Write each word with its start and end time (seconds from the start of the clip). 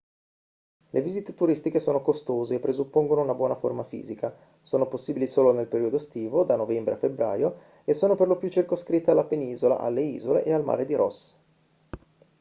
le 0.89 1.01
visite 1.03 1.35
turistiche 1.35 1.77
sono 1.79 2.01
costose 2.01 2.55
e 2.55 2.59
presuppongono 2.59 3.21
una 3.21 3.35
buona 3.35 3.53
forma 3.55 3.83
fisica 3.83 4.35
sono 4.59 4.87
possibili 4.87 5.27
solo 5.27 5.51
nel 5.53 5.67
periodo 5.67 5.97
estivo 5.97 6.43
da 6.43 6.55
novembre 6.55 6.95
a 6.95 6.97
febbraio 6.97 7.55
e 7.85 7.93
sono 7.93 8.15
per 8.15 8.27
lo 8.27 8.37
più 8.37 8.49
circoscritte 8.49 9.11
alla 9.11 9.25
penisola 9.25 9.77
alle 9.77 10.01
isole 10.01 10.43
e 10.43 10.51
al 10.53 10.63
mare 10.63 10.85
di 10.85 10.95
ross 10.95 11.37